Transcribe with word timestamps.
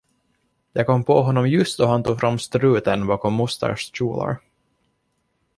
Jag 0.73 0.85
kom 0.85 1.03
på 1.03 1.21
honom 1.21 1.49
just 1.49 1.77
då 1.77 1.85
han 1.85 2.03
tog 2.03 2.19
fram 2.19 2.39
struten 2.39 3.07
bakom 3.07 3.33
mosters 3.33 3.91
kjolar. 3.93 4.37